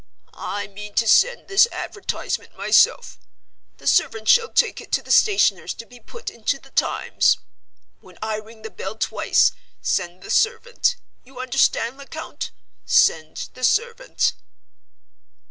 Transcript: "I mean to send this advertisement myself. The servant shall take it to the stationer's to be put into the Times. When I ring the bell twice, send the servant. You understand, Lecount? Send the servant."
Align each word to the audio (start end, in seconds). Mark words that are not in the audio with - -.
"I 0.33 0.65
mean 0.65 0.95
to 0.95 1.07
send 1.07 1.47
this 1.47 1.67
advertisement 1.71 2.57
myself. 2.57 3.19
The 3.77 3.85
servant 3.85 4.27
shall 4.27 4.49
take 4.49 4.81
it 4.81 4.91
to 4.93 5.03
the 5.03 5.11
stationer's 5.11 5.75
to 5.75 5.85
be 5.85 5.99
put 5.99 6.31
into 6.31 6.57
the 6.57 6.71
Times. 6.71 7.37
When 7.99 8.17
I 8.19 8.37
ring 8.37 8.63
the 8.63 8.71
bell 8.71 8.95
twice, 8.95 9.51
send 9.79 10.23
the 10.23 10.31
servant. 10.31 10.95
You 11.23 11.39
understand, 11.39 11.97
Lecount? 11.99 12.49
Send 12.83 13.49
the 13.53 13.63
servant." 13.63 14.33